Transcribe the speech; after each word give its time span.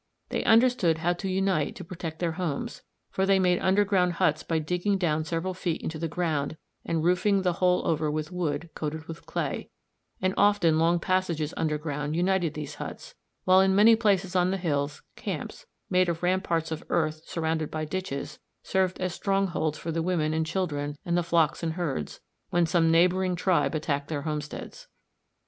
They 0.29 0.43
understood 0.45 0.97
how 0.97 1.13
to 1.13 1.29
unite 1.29 1.75
to 1.75 1.83
protect 1.83 2.17
their 2.17 2.31
homes, 2.31 2.81
for 3.11 3.27
they 3.27 3.37
made 3.37 3.59
underground 3.59 4.13
huts 4.13 4.41
by 4.41 4.57
digging 4.57 4.97
down 4.97 5.25
several 5.25 5.53
feet 5.53 5.79
into 5.79 5.99
the 5.99 6.07
ground 6.07 6.57
and 6.83 7.03
roofing 7.03 7.43
the 7.43 7.53
hole 7.61 7.85
over 7.85 8.09
with 8.09 8.31
wood 8.31 8.71
coated 8.73 9.05
with 9.07 9.27
clay; 9.27 9.69
and 10.19 10.33
often 10.37 10.79
long 10.79 10.99
passages 10.99 11.53
underground 11.55 12.15
united 12.15 12.55
these 12.55 12.73
huts, 12.81 13.13
while 13.43 13.61
in 13.61 13.75
many 13.75 13.95
places 13.95 14.35
on 14.35 14.49
the 14.49 14.57
hills, 14.57 15.03
camps, 15.15 15.67
made 15.87 16.09
of 16.09 16.23
ramparts 16.23 16.71
of 16.71 16.83
earth 16.89 17.21
surrounded 17.27 17.69
by 17.69 17.85
ditches, 17.85 18.39
served 18.63 18.99
as 18.99 19.13
strongholds 19.13 19.77
for 19.77 19.91
the 19.91 20.01
women 20.01 20.33
and 20.33 20.47
children 20.47 20.95
and 21.05 21.15
the 21.15 21.21
flocks 21.21 21.61
and 21.61 21.73
herds, 21.73 22.21
when 22.49 22.65
some 22.65 22.89
neighbouring 22.89 23.35
tribe 23.35 23.75
attacked 23.75 24.07
their 24.07 24.23
homesteads. 24.23 24.87